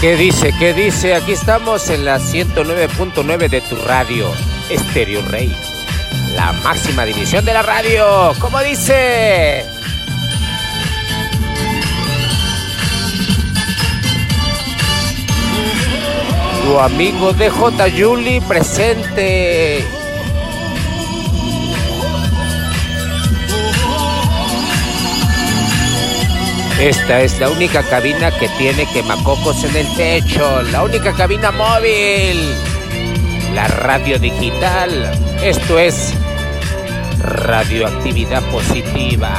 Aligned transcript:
¿Qué 0.00 0.16
dice? 0.16 0.54
¿Qué 0.58 0.72
dice? 0.72 1.14
Aquí 1.14 1.32
estamos 1.32 1.90
en 1.90 2.06
la 2.06 2.18
109.9 2.18 3.50
de 3.50 3.60
tu 3.60 3.76
radio, 3.76 4.32
Estéreo 4.70 5.20
Rey. 5.28 5.54
La 6.34 6.52
máxima 6.52 7.04
división 7.04 7.44
de 7.44 7.52
la 7.52 7.60
radio. 7.60 8.32
¿Cómo 8.38 8.60
dice? 8.60 9.66
Tu 16.64 16.78
amigo 16.78 17.34
DJ 17.34 17.90
Yuli 17.94 18.40
presente. 18.40 19.99
Esta 26.80 27.20
es 27.20 27.38
la 27.38 27.50
única 27.50 27.82
cabina 27.82 28.30
que 28.30 28.48
tiene 28.56 28.86
quemacocos 28.90 29.64
en 29.64 29.76
el 29.76 29.96
techo, 29.96 30.62
la 30.72 30.82
única 30.82 31.12
cabina 31.12 31.50
móvil, 31.50 32.54
la 33.54 33.68
radio 33.68 34.18
digital. 34.18 35.12
Esto 35.44 35.78
es 35.78 36.14
radioactividad 37.18 38.42
positiva. 38.50 39.36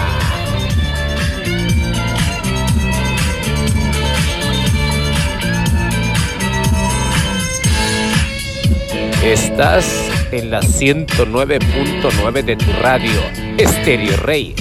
Estás 9.24 10.12
en 10.32 10.52
la 10.52 10.62
109.9 10.62 12.44
de 12.44 12.56
tu 12.56 12.72
radio, 12.74 13.20
Estéreo 13.58 14.16
Rey, 14.18 14.54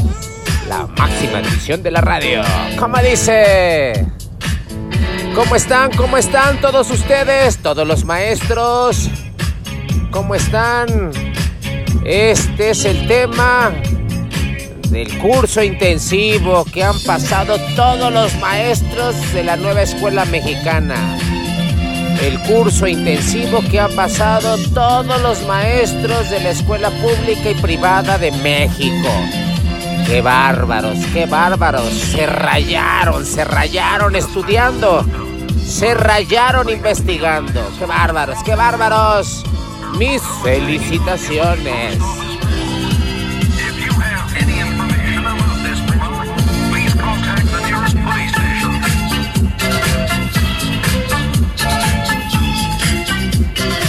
la 0.70 0.86
máxima 0.86 1.42
división 1.42 1.82
de 1.82 1.90
la 1.90 2.00
radio. 2.00 2.42
¿Cómo 2.78 2.96
dice? 2.98 4.06
¿Cómo 5.34 5.56
están? 5.56 5.90
¿Cómo 5.96 6.16
están 6.16 6.60
todos 6.60 6.88
ustedes? 6.92 7.58
Todos 7.58 7.84
los 7.84 8.04
maestros. 8.04 9.10
¿Cómo 10.12 10.36
están? 10.36 11.10
Este 12.04 12.70
es 12.70 12.84
el 12.84 13.08
tema 13.08 13.72
del 14.90 15.18
curso 15.18 15.60
intensivo 15.60 16.64
que 16.72 16.84
han 16.84 16.98
pasado 17.04 17.58
todos 17.74 18.12
los 18.12 18.32
maestros 18.36 19.16
de 19.32 19.42
la 19.42 19.56
nueva 19.56 19.82
escuela 19.82 20.24
mexicana 20.26 21.18
el 22.22 22.38
curso 22.40 22.86
intensivo 22.86 23.60
que 23.70 23.80
han 23.80 23.92
pasado 23.96 24.58
todos 24.74 25.22
los 25.22 25.42
maestros 25.46 26.28
de 26.28 26.40
la 26.40 26.50
escuela 26.50 26.90
pública 26.90 27.50
y 27.50 27.54
privada 27.54 28.18
de 28.18 28.30
México. 28.30 29.08
¡Qué 30.06 30.20
bárbaros, 30.22 30.98
qué 31.12 31.26
bárbaros! 31.26 31.88
Se 31.92 32.26
rayaron, 32.26 33.24
se 33.24 33.44
rayaron 33.44 34.16
estudiando, 34.16 35.04
se 35.64 35.94
rayaron 35.94 36.68
investigando. 36.68 37.60
¡Qué 37.78 37.86
bárbaros, 37.86 38.38
qué 38.44 38.54
bárbaros! 38.54 39.44
Mis 39.98 40.22
felicitaciones. 40.42 41.98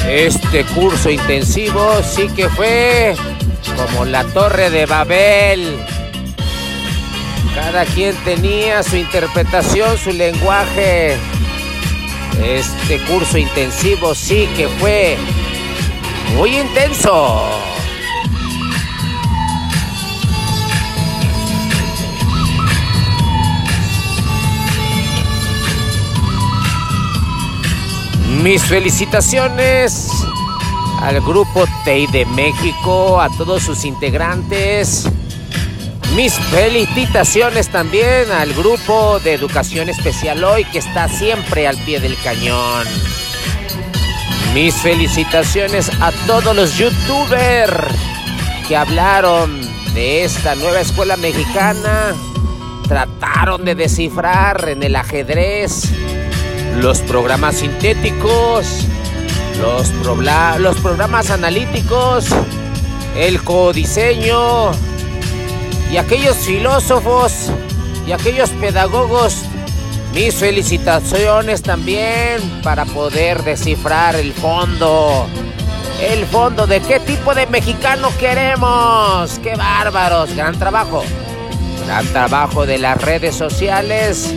Este 0.07 0.65
curso 0.65 1.09
intensivo 1.09 2.01
sí 2.03 2.27
que 2.35 2.49
fue 2.49 3.15
como 3.77 4.03
la 4.03 4.25
torre 4.25 4.69
de 4.69 4.85
Babel. 4.85 5.79
Cada 7.55 7.85
quien 7.85 8.15
tenía 8.23 8.81
su 8.81 8.95
interpretación, 8.95 9.97
su 9.97 10.11
lenguaje. 10.11 11.17
Este 12.41 12.97
curso 13.05 13.37
intensivo 13.37 14.15
sí 14.15 14.47
que 14.55 14.67
fue 14.79 15.17
muy 16.35 16.57
intenso. 16.57 17.43
Mis 28.41 28.63
felicitaciones 28.63 30.09
al 31.01 31.19
grupo 31.21 31.65
TEI 31.83 32.07
de 32.07 32.25
México, 32.25 33.19
a 33.19 33.29
todos 33.29 33.61
sus 33.63 33.85
integrantes. 33.85 35.07
Mis 36.15 36.33
felicitaciones 36.33 37.69
también 37.69 38.29
al 38.31 38.53
grupo 38.53 39.19
de 39.21 39.33
Educación 39.33 39.87
Especial 39.87 40.43
Hoy 40.43 40.65
que 40.65 40.79
está 40.79 41.07
siempre 41.07 41.67
al 41.67 41.77
pie 41.77 42.01
del 42.01 42.17
cañón. 42.21 42.85
Mis 44.53 44.75
felicitaciones 44.75 45.89
a 46.01 46.11
todos 46.27 46.53
los 46.53 46.77
youtubers 46.77 47.95
que 48.67 48.75
hablaron 48.75 49.61
de 49.93 50.25
esta 50.25 50.55
nueva 50.55 50.81
escuela 50.81 51.15
mexicana. 51.15 52.13
Trataron 52.89 53.63
de 53.63 53.75
descifrar 53.75 54.67
en 54.67 54.83
el 54.83 54.97
ajedrez 54.97 55.91
los 56.81 56.99
programas 56.99 57.55
sintéticos, 57.55 58.85
los, 59.61 59.89
los 60.59 60.75
programas 60.77 61.31
analíticos, 61.31 62.25
el 63.15 63.41
codiseño 63.43 64.71
y 65.91 65.97
aquellos 65.97 66.37
filósofos 66.37 67.51
y 68.07 68.11
aquellos 68.11 68.49
pedagogos. 68.51 69.43
Mis 70.13 70.35
felicitaciones 70.35 71.61
también 71.61 72.41
para 72.63 72.85
poder 72.85 73.43
descifrar 73.43 74.15
el 74.15 74.33
fondo. 74.33 75.27
El 76.01 76.25
fondo 76.25 76.67
de 76.67 76.81
qué 76.81 76.99
tipo 76.99 77.33
de 77.33 77.47
mexicano 77.47 78.09
queremos. 78.19 79.39
¡Qué 79.39 79.55
bárbaros! 79.55 80.35
Gran 80.35 80.57
trabajo. 80.57 81.03
Gran 81.85 82.05
trabajo 82.07 82.65
de 82.65 82.77
las 82.77 83.01
redes 83.01 83.35
sociales 83.35 84.33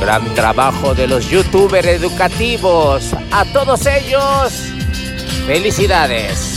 Gran 0.00 0.34
trabajo 0.34 0.94
de 0.94 1.06
los 1.06 1.28
youtubers 1.28 1.86
educativos. 1.86 3.14
A 3.30 3.44
todos 3.44 3.84
ellos, 3.84 4.50
felicidades. 5.46 6.49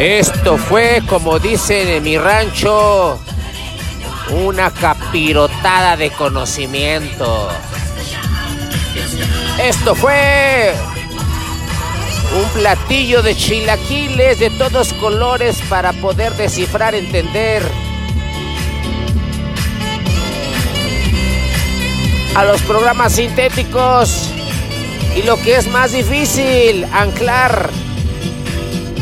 Esto 0.00 0.56
fue, 0.56 1.02
como 1.06 1.38
dicen 1.38 1.86
en 1.86 2.02
mi 2.02 2.16
rancho, 2.16 3.20
una 4.30 4.70
capirotada 4.70 5.94
de 5.98 6.10
conocimiento. 6.10 7.50
Esto 9.62 9.94
fue 9.94 10.72
un 12.34 12.48
platillo 12.58 13.20
de 13.20 13.36
chilaquiles 13.36 14.38
de 14.38 14.48
todos 14.48 14.94
colores 14.94 15.60
para 15.68 15.92
poder 15.92 16.32
descifrar, 16.32 16.94
entender 16.94 17.62
a 22.34 22.44
los 22.44 22.62
programas 22.62 23.12
sintéticos 23.12 24.30
y 25.14 25.24
lo 25.24 25.36
que 25.42 25.56
es 25.56 25.66
más 25.66 25.92
difícil, 25.92 26.86
anclar 26.90 27.68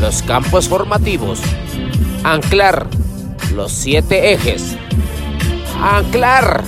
los 0.00 0.22
campos 0.22 0.68
formativos, 0.68 1.40
anclar 2.24 2.86
los 3.54 3.72
siete 3.72 4.32
ejes, 4.32 4.76
anclar 5.82 6.62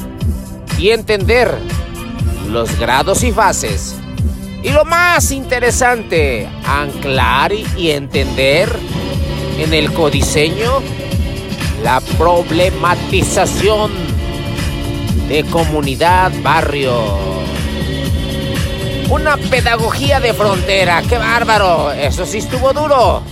y 0.78 0.90
entender 0.90 1.56
los 2.48 2.78
grados 2.78 3.22
y 3.22 3.32
fases 3.32 3.96
y 4.62 4.70
lo 4.70 4.84
más 4.84 5.30
interesante, 5.30 6.48
anclar 6.66 7.52
y 7.52 7.90
entender 7.90 8.68
en 9.58 9.72
el 9.72 9.92
codiseño 9.92 10.82
la 11.82 12.00
problematización 12.18 13.90
de 15.28 15.44
comunidad, 15.44 16.32
barrio. 16.42 17.29
Una 19.10 19.36
pedagogía 19.36 20.20
de 20.20 20.32
frontera, 20.32 21.02
qué 21.02 21.18
bárbaro, 21.18 21.90
eso 21.90 22.24
sí 22.24 22.38
estuvo 22.38 22.72
duro. 22.72 23.22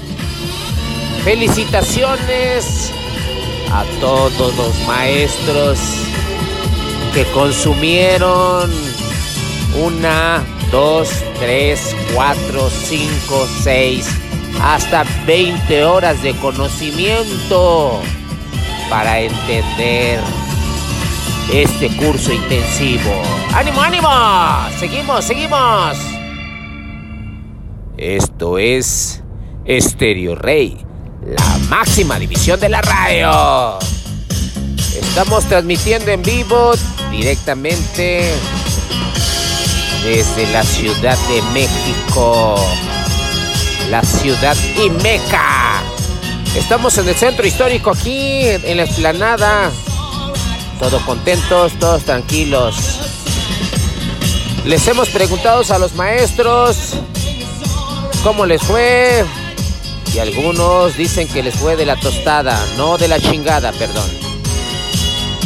Felicitaciones 1.23 2.93
a 3.71 3.85
todos 4.01 4.57
los 4.57 4.77
maestros 4.89 5.79
que 7.15 7.25
consumieron. 7.27 8.73
Una 9.81 10.43
2, 10.73 11.09
3, 11.39 11.97
4, 12.13 12.71
5, 12.71 13.49
6, 13.63 14.09
hasta 14.61 15.05
20 15.27 15.85
horas 15.85 16.21
de 16.25 16.35
conocimiento 16.39 18.01
para 18.91 19.21
entender 19.21 20.19
este 21.53 21.89
curso 21.97 22.33
intensivo. 22.33 23.11
¡Ánimo, 23.55 23.81
ánimo! 23.81 24.09
Seguimos, 24.79 25.25
seguimos. 25.25 25.97
Esto 27.97 28.59
es 28.59 29.23
Estéreo 29.65 30.35
Rey, 30.35 30.77
la 31.27 31.59
máxima 31.69 32.19
división 32.19 32.61
de 32.61 32.69
la 32.69 32.81
radio. 32.81 33.79
Estamos 34.95 35.45
transmitiendo 35.47 36.11
en 36.11 36.23
vivo 36.23 36.73
directamente 37.11 38.31
desde 40.05 40.53
la 40.53 40.63
Ciudad 40.63 41.19
de 41.29 41.43
México, 41.53 42.55
la 43.91 44.03
ciudad 44.03 44.57
y 44.77 44.91
Meca. 44.91 45.83
Estamos 46.55 46.97
en 46.99 47.09
el 47.09 47.15
centro 47.15 47.47
histórico 47.47 47.91
aquí, 47.91 48.43
en 48.43 48.77
la 48.77 48.85
explanada. 48.85 49.71
Todos 50.79 51.03
contentos, 51.03 51.73
todos 51.81 52.05
tranquilos. 52.05 52.77
Les 54.65 54.87
hemos 54.87 55.09
preguntado 55.09 55.63
a 55.69 55.79
los 55.79 55.95
maestros 55.95 56.95
cómo 58.23 58.47
les 58.47 58.63
fue. 58.63 59.25
Y 60.15 60.19
algunos 60.21 60.97
dicen 60.97 61.27
que 61.29 61.43
les 61.43 61.55
fue 61.57 61.77
de 61.77 61.85
la 61.85 61.97
tostada, 61.97 62.59
no 62.77 62.97
de 62.97 63.09
la 63.09 63.21
chingada, 63.21 63.73
perdón. 63.73 64.09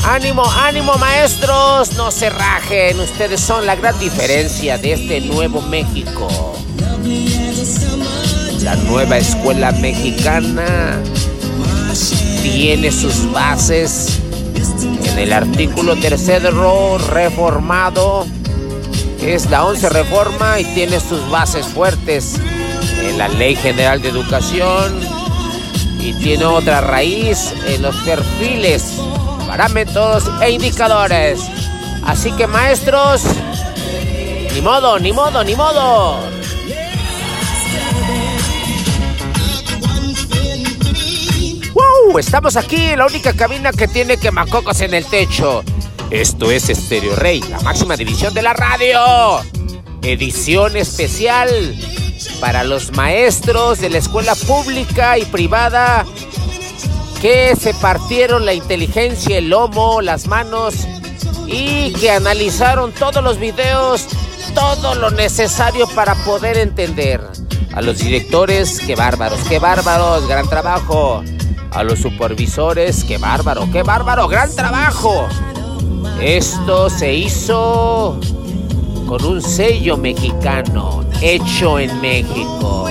Ánimo, 0.04 0.44
ánimo 0.44 0.94
maestros, 0.96 1.92
no 1.94 2.10
se 2.10 2.28
rajen, 2.28 3.00
ustedes 3.00 3.40
son 3.40 3.66
la 3.66 3.76
gran 3.76 3.98
diferencia 3.98 4.76
de 4.76 4.92
este 4.92 5.20
nuevo 5.20 5.62
México. 5.62 6.28
La 8.62 8.74
nueva 8.76 9.18
escuela 9.18 9.72
mexicana 9.72 11.00
tiene 12.42 12.92
sus 12.92 13.30
bases 13.32 14.20
en 15.12 15.18
el 15.18 15.32
artículo 15.32 15.96
tercero 15.96 16.98
reformado. 16.98 18.26
Es 19.20 19.50
la 19.50 19.64
11 19.64 19.88
reforma 19.90 20.58
y 20.58 20.64
tiene 20.64 21.00
sus 21.00 21.28
bases 21.30 21.66
fuertes 21.66 22.40
en 23.02 23.18
la 23.18 23.28
Ley 23.28 23.54
General 23.56 24.00
de 24.00 24.08
Educación 24.08 25.00
y 26.00 26.12
tiene 26.14 26.44
otra 26.44 26.80
raíz 26.80 27.54
en 27.66 27.82
los 27.82 27.94
perfiles 27.96 28.94
parámetros 29.46 30.24
e 30.40 30.50
indicadores. 30.50 31.40
Así 32.04 32.32
que 32.32 32.46
maestros, 32.46 33.22
ni 34.54 34.60
modo, 34.60 34.98
ni 34.98 35.12
modo, 35.12 35.44
ni 35.44 35.54
modo. 35.54 36.31
¡Wow! 42.12 42.18
Estamos 42.18 42.56
aquí 42.56 42.76
en 42.76 42.98
la 42.98 43.06
única 43.06 43.32
cabina 43.32 43.72
que 43.72 43.88
tiene 43.88 44.18
quemacocos 44.18 44.80
en 44.82 44.92
el 44.92 45.06
techo. 45.06 45.62
Esto 46.10 46.50
es 46.50 46.68
Estéreo 46.68 47.16
Rey, 47.16 47.40
la 47.48 47.58
máxima 47.60 47.96
división 47.96 48.34
de 48.34 48.42
la 48.42 48.52
radio. 48.52 48.98
Edición 50.02 50.76
especial 50.76 51.48
para 52.40 52.64
los 52.64 52.92
maestros 52.92 53.80
de 53.80 53.88
la 53.88 53.98
escuela 53.98 54.34
pública 54.34 55.16
y 55.18 55.24
privada 55.24 56.04
que 57.20 57.56
se 57.56 57.72
partieron 57.74 58.44
la 58.44 58.52
inteligencia, 58.52 59.38
el 59.38 59.48
lomo, 59.48 60.02
las 60.02 60.26
manos 60.26 60.74
y 61.46 61.92
que 61.94 62.10
analizaron 62.10 62.92
todos 62.92 63.22
los 63.22 63.38
videos, 63.38 64.06
todo 64.54 64.94
lo 64.96 65.10
necesario 65.10 65.86
para 65.88 66.14
poder 66.24 66.58
entender. 66.58 67.22
A 67.72 67.80
los 67.80 67.98
directores, 67.98 68.80
qué 68.80 68.96
bárbaros, 68.96 69.40
qué 69.48 69.58
bárbaros, 69.58 70.26
gran 70.28 70.46
trabajo. 70.46 71.24
A 71.74 71.82
los 71.84 72.00
supervisores, 72.00 73.02
qué 73.04 73.18
bárbaro, 73.18 73.68
qué 73.72 73.82
bárbaro, 73.82 74.28
gran 74.28 74.54
trabajo. 74.54 75.26
Esto 76.20 76.90
se 76.90 77.14
hizo 77.14 78.20
con 79.06 79.24
un 79.24 79.40
sello 79.40 79.96
mexicano, 79.96 81.02
hecho 81.20 81.78
en 81.78 82.00
México. 82.00 82.86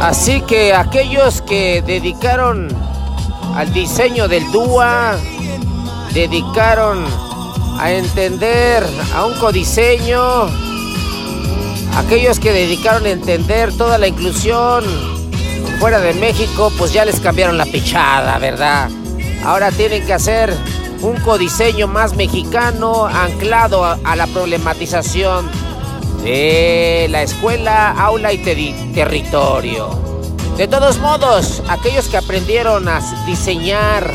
Así 0.00 0.40
que 0.42 0.72
aquellos 0.74 1.42
que 1.42 1.82
dedicaron 1.82 2.68
al 3.54 3.72
diseño 3.72 4.28
del 4.28 4.50
DUA, 4.50 5.16
dedicaron 6.14 7.29
a 7.80 7.92
entender 7.92 8.84
a 9.14 9.24
un 9.24 9.32
codiseño, 9.34 10.20
aquellos 11.96 12.38
que 12.38 12.52
dedicaron 12.52 13.06
a 13.06 13.10
entender 13.10 13.74
toda 13.74 13.96
la 13.96 14.06
inclusión 14.06 14.84
fuera 15.78 15.98
de 15.98 16.12
México, 16.12 16.70
pues 16.76 16.92
ya 16.92 17.06
les 17.06 17.20
cambiaron 17.20 17.56
la 17.56 17.64
pichada, 17.64 18.38
¿verdad? 18.38 18.90
Ahora 19.44 19.70
tienen 19.70 20.04
que 20.04 20.12
hacer 20.12 20.54
un 21.00 21.16
codiseño 21.20 21.88
más 21.88 22.14
mexicano, 22.16 23.06
anclado 23.06 23.82
a, 23.82 24.14
la 24.14 24.26
problematización 24.26 25.48
de 26.22 27.06
la 27.08 27.22
escuela, 27.22 27.92
aula 27.92 28.34
y 28.34 28.38
territorio. 28.92 29.88
De 30.58 30.68
todos 30.68 30.98
modos, 30.98 31.62
aquellos 31.66 32.08
que 32.08 32.18
aprendieron 32.18 32.86
a 32.88 33.00
diseñar 33.24 34.12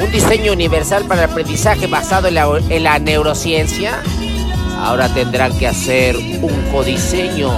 un 0.00 0.10
diseño 0.10 0.52
universal 0.52 1.04
para 1.04 1.24
el 1.24 1.30
aprendizaje 1.30 1.86
basado 1.86 2.28
en 2.28 2.34
la, 2.34 2.48
en 2.68 2.82
la 2.82 2.98
neurociencia, 2.98 4.02
ahora 4.78 5.12
tendrán 5.12 5.56
que 5.58 5.66
hacer 5.66 6.16
un 6.16 6.68
codiseño 6.72 7.52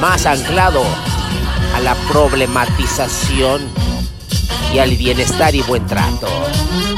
más 0.00 0.26
anclado 0.26 0.82
a 1.74 1.80
la 1.80 1.94
problematización 2.10 3.62
y 4.74 4.78
al 4.78 4.90
bienestar 4.96 5.54
y 5.54 5.62
buen 5.62 5.86
trato. 5.86 6.28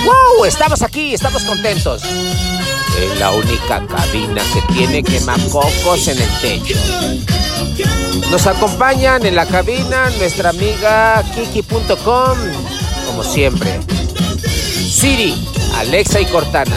¡Wow! 0.05 0.45
Estamos 0.45 0.83
aquí, 0.83 1.15
estamos 1.15 1.45
contentos. 1.45 2.03
Es 2.05 3.19
la 3.21 3.31
única 3.31 3.87
cabina 3.87 4.43
que 4.53 4.73
tiene 4.73 5.03
quemacocos 5.03 6.09
en 6.09 6.21
el 6.21 6.31
techo. 6.41 6.75
Nos 8.31 8.47
acompañan 8.47 9.25
en 9.25 9.37
la 9.37 9.47
cabina 9.47 10.11
nuestra 10.19 10.51
amiga 10.51 11.23
Kiki.com, 11.35 12.39
como 13.07 13.23
siempre. 13.23 13.79
Siri, 14.99 15.33
Alexa 15.77 16.21
y 16.21 16.27
Cortana. 16.27 16.77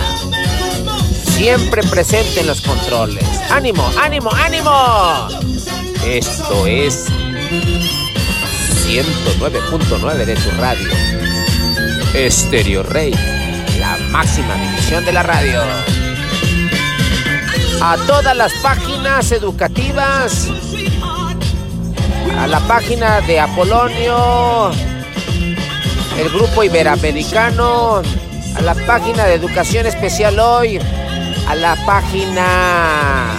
Siempre 1.24 1.82
presente 1.82 2.42
en 2.42 2.48
los 2.48 2.62
controles. 2.62 3.26
¡Ánimo, 3.50 3.90
ánimo, 4.00 4.30
ánimo! 4.32 5.28
Esto 6.06 6.68
es 6.68 7.08
109.9 8.86 10.26
de 10.26 10.36
tu 10.36 10.52
radio. 10.52 10.88
Estéreo 12.14 12.84
Rey, 12.84 13.12
la 13.80 13.98
máxima 14.12 14.54
división 14.54 15.04
de 15.04 15.14
la 15.14 15.24
radio 15.24 15.60
a 17.82 17.98
todas 18.06 18.38
las 18.38 18.54
páginas 18.62 19.32
educativas, 19.32 20.48
a 22.38 22.46
la 22.46 22.60
página 22.68 23.22
de 23.22 23.40
Apolonio, 23.40 24.70
el 26.22 26.30
grupo 26.30 26.64
iberoamericano, 26.64 28.04
a 28.56 28.62
la 28.62 28.76
página 28.86 29.26
de 29.26 29.34
Educación 29.34 29.88
Especial 29.88 30.38
Hoy, 30.38 30.80
a 31.48 31.56
la 31.56 31.76
página 31.84 33.32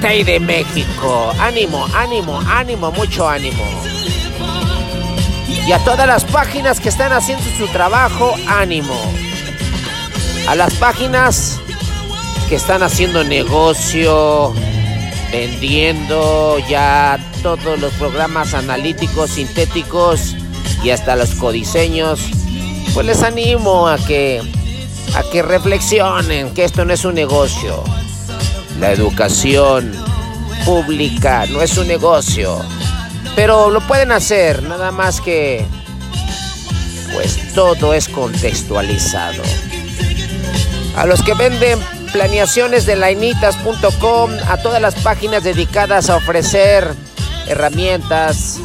TEI 0.00 0.22
de 0.22 0.38
México. 0.38 1.32
Ánimo, 1.40 1.84
ánimo, 1.92 2.40
ánimo, 2.46 2.92
mucho 2.92 3.28
ánimo. 3.28 3.64
Y 5.66 5.72
a 5.72 5.78
todas 5.80 6.06
las 6.06 6.24
páginas 6.24 6.78
que 6.78 6.88
están 6.88 7.12
haciendo 7.12 7.44
su 7.58 7.66
trabajo, 7.68 8.32
ánimo. 8.46 8.94
A 10.46 10.54
las 10.54 10.72
páginas 10.74 11.58
que 12.48 12.54
están 12.54 12.84
haciendo 12.84 13.24
negocio, 13.24 14.54
vendiendo 15.32 16.58
ya 16.68 17.18
todos 17.42 17.80
los 17.80 17.92
programas 17.94 18.54
analíticos, 18.54 19.30
sintéticos 19.30 20.36
y 20.82 20.90
hasta 20.90 21.16
los 21.16 21.34
codiseños, 21.34 22.20
pues 22.94 23.06
les 23.06 23.22
animo 23.22 23.88
a 23.88 23.98
que 23.98 24.42
a 25.14 25.22
que 25.30 25.42
reflexionen 25.42 26.54
que 26.54 26.64
esto 26.64 26.84
no 26.84 26.92
es 26.92 27.04
un 27.04 27.14
negocio. 27.14 27.82
La 28.78 28.92
educación 28.92 29.92
pública 30.64 31.46
no 31.46 31.62
es 31.62 31.76
un 31.76 31.88
negocio, 31.88 32.58
pero 33.34 33.70
lo 33.70 33.80
pueden 33.86 34.12
hacer, 34.12 34.62
nada 34.62 34.90
más 34.90 35.20
que 35.20 35.66
pues 37.12 37.52
todo 37.54 37.92
es 37.92 38.08
contextualizado. 38.08 39.42
A 40.96 41.06
los 41.06 41.22
que 41.22 41.34
venden 41.34 41.78
planeaciones 42.12 42.86
de 42.86 42.96
lainitas.com, 42.96 44.30
a 44.48 44.56
todas 44.58 44.80
las 44.80 44.94
páginas 44.96 45.44
dedicadas 45.44 46.10
a 46.10 46.16
ofrecer 46.16 46.94
herramientas, 47.46 48.58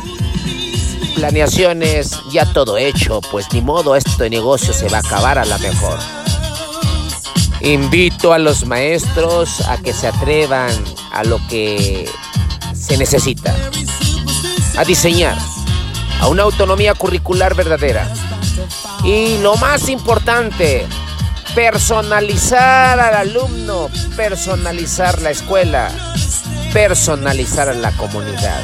planeaciones, 1.25 2.20
ya 2.29 2.46
todo 2.53 2.77
hecho, 2.77 3.20
pues 3.32 3.51
ni 3.51 3.60
modo, 3.60 3.96
este 3.96 4.29
negocio 4.29 4.74
se 4.74 4.88
va 4.89 4.98
a 4.98 5.00
acabar 5.00 5.39
a 5.39 5.46
la 5.46 5.58
mejor. 5.58 5.98
Invito 7.62 8.32
a 8.32 8.38
los 8.38 8.67
maestros 8.67 9.62
a 9.62 9.77
que 9.77 9.91
se 9.91 10.05
atrevan 10.05 10.70
a 11.12 11.24
lo 11.24 11.39
que 11.48 12.08
se 12.75 12.96
necesita, 12.98 13.55
a 14.77 14.84
diseñar, 14.84 15.36
a 16.22 16.27
una 16.27 16.44
autonomía 16.44 16.94
curricular 16.94 17.55
verdadera. 17.55 18.08
Y 19.03 19.39
lo 19.39 19.55
más 19.55 19.89
importante, 19.89 20.86
personalizar 21.55 23.00
al 23.00 23.15
alumno, 23.15 23.89
personalizar 24.15 25.20
la 25.24 25.32
escuela, 25.32 25.89
personalizar 26.72 27.67
a 27.67 27.74
la 27.74 27.91
comunidad. 27.94 28.62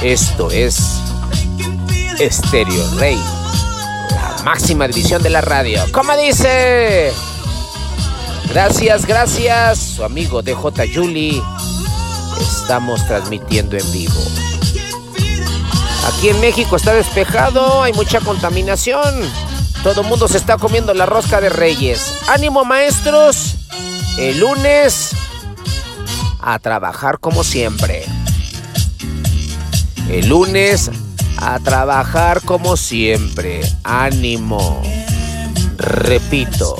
Esto 0.00 0.52
es 0.52 1.07
Estéreo 2.20 2.84
Rey, 2.96 3.16
la 4.10 4.42
máxima 4.42 4.88
división 4.88 5.22
de 5.22 5.30
la 5.30 5.40
radio. 5.40 5.84
¿Cómo 5.92 6.16
dice? 6.16 7.12
Gracias, 8.48 9.06
gracias, 9.06 9.78
su 9.78 10.02
amigo 10.02 10.42
DJ 10.42 10.92
Julie. 10.92 11.40
Estamos 12.40 13.06
transmitiendo 13.06 13.76
en 13.76 13.92
vivo. 13.92 14.20
Aquí 16.08 16.30
en 16.30 16.40
México 16.40 16.74
está 16.74 16.92
despejado, 16.92 17.84
hay 17.84 17.92
mucha 17.92 18.18
contaminación. 18.18 19.14
Todo 19.84 20.00
el 20.00 20.08
mundo 20.08 20.26
se 20.26 20.38
está 20.38 20.56
comiendo 20.58 20.94
la 20.94 21.06
rosca 21.06 21.40
de 21.40 21.50
reyes. 21.50 22.14
Ánimo 22.26 22.64
maestros, 22.64 23.54
el 24.18 24.40
lunes 24.40 25.10
a 26.40 26.58
trabajar 26.58 27.20
como 27.20 27.44
siempre. 27.44 28.04
El 30.08 30.28
lunes 30.28 30.90
a 31.40 31.58
trabajar 31.60 32.42
como 32.42 32.76
siempre. 32.76 33.60
Ánimo. 33.84 34.82
Repito, 35.76 36.76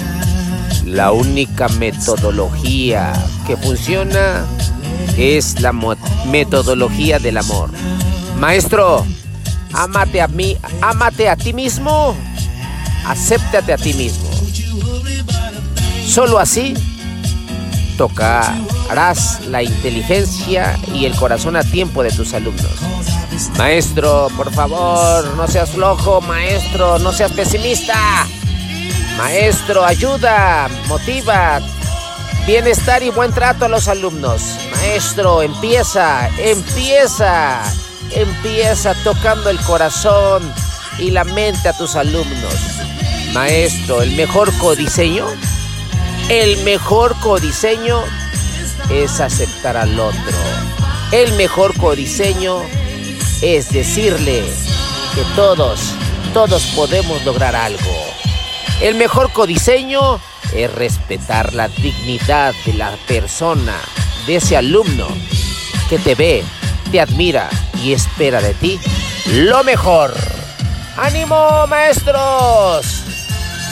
la 0.84 1.12
única 1.12 1.68
metodología 1.68 3.12
que 3.46 3.56
funciona 3.56 4.44
es 5.16 5.60
la 5.60 5.72
metodología 6.26 7.18
del 7.18 7.38
amor. 7.38 7.70
Maestro, 8.38 9.04
amate 9.72 10.20
a 10.20 10.28
mí, 10.28 10.56
amate 10.80 11.28
a 11.28 11.36
ti 11.36 11.52
mismo, 11.52 12.14
acéptate 13.06 13.72
a 13.72 13.76
ti 13.76 13.94
mismo. 13.94 14.28
Solo 16.06 16.38
así 16.38 16.74
tocarás 17.98 19.44
la 19.48 19.62
inteligencia 19.62 20.78
y 20.94 21.04
el 21.04 21.14
corazón 21.16 21.56
a 21.56 21.64
tiempo 21.64 22.02
de 22.02 22.10
tus 22.10 22.32
alumnos. 22.32 22.72
Maestro, 23.58 24.28
por 24.36 24.52
favor, 24.52 25.36
no 25.36 25.46
seas 25.46 25.70
flojo, 25.70 26.20
maestro, 26.22 26.98
no 27.00 27.12
seas 27.12 27.32
pesimista. 27.32 28.26
Maestro, 29.18 29.84
ayuda, 29.84 30.68
motiva, 30.86 31.60
bienestar 32.46 33.02
y 33.02 33.10
buen 33.10 33.32
trato 33.32 33.64
a 33.64 33.68
los 33.68 33.88
alumnos. 33.88 34.42
Maestro, 34.70 35.42
empieza, 35.42 36.30
empieza, 36.38 37.60
empieza 38.12 38.94
tocando 39.02 39.50
el 39.50 39.58
corazón 39.60 40.42
y 40.98 41.10
la 41.10 41.24
mente 41.24 41.68
a 41.68 41.76
tus 41.76 41.96
alumnos. 41.96 42.54
Maestro, 43.34 44.02
el 44.02 44.12
mejor 44.12 44.56
codiseño, 44.58 45.26
el 46.28 46.58
mejor 46.64 47.18
codiseño 47.20 48.02
es 48.90 49.20
aceptar 49.20 49.76
al 49.76 49.98
otro. 49.98 50.36
El 51.10 51.32
mejor 51.34 51.74
codiseño 51.76 52.60
es 53.40 53.70
decirle 53.70 54.44
que 55.14 55.22
todos, 55.34 55.80
todos 56.34 56.66
podemos 56.76 57.24
lograr 57.24 57.56
algo. 57.56 58.06
El 58.80 58.94
mejor 58.94 59.32
codiseño 59.32 60.20
es 60.52 60.72
respetar 60.74 61.54
la 61.54 61.68
dignidad 61.68 62.54
de 62.66 62.74
la 62.74 62.92
persona, 63.06 63.76
de 64.26 64.36
ese 64.36 64.56
alumno 64.56 65.08
que 65.88 65.98
te 65.98 66.14
ve, 66.14 66.44
te 66.92 67.00
admira 67.00 67.48
y 67.82 67.94
espera 67.94 68.40
de 68.42 68.52
ti 68.54 68.78
lo 69.32 69.64
mejor. 69.64 70.14
¡Ánimo, 70.96 71.66
maestros! 71.68 73.04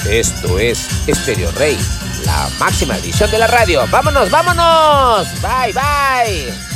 Esto 0.09 0.59
es 0.59 1.09
Estéreo 1.09 1.51
Rey, 1.53 1.77
la 2.27 2.51
máxima 2.59 2.97
edición 2.99 3.31
de 3.31 3.39
la 3.39 3.47
radio. 3.47 3.87
¡Vámonos, 3.91 4.31
vámonos! 4.31 5.29
¡Bye, 5.41 5.73
bye! 5.73 6.76